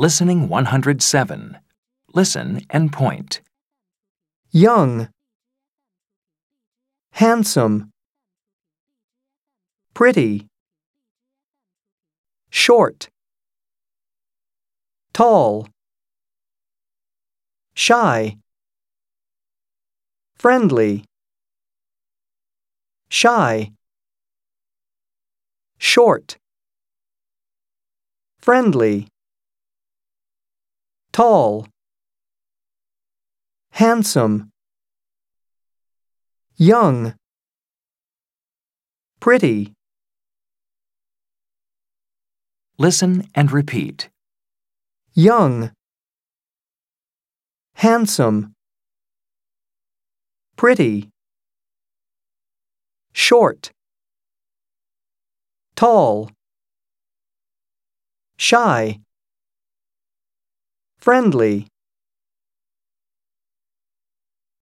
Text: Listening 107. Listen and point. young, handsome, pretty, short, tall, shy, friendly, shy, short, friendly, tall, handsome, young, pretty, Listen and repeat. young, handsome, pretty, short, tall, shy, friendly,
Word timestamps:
Listening 0.00 0.48
107. 0.48 1.58
Listen 2.14 2.60
and 2.70 2.92
point. 2.92 3.40
young, 4.52 5.08
handsome, 7.12 7.90
pretty, 9.94 10.46
short, 12.48 13.08
tall, 15.12 15.66
shy, 17.74 18.38
friendly, 20.36 21.04
shy, 23.10 23.72
short, 25.78 26.38
friendly, 28.38 29.08
tall, 31.18 31.66
handsome, 33.72 34.50
young, 36.56 37.12
pretty, 39.18 39.72
Listen 42.78 43.26
and 43.34 43.50
repeat. 43.50 44.10
young, 45.12 45.72
handsome, 47.74 48.54
pretty, 50.54 51.10
short, 53.12 53.72
tall, 55.74 56.30
shy, 58.36 59.00
friendly, 60.98 61.66